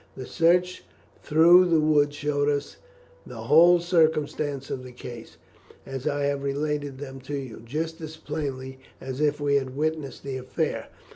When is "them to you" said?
6.97-7.61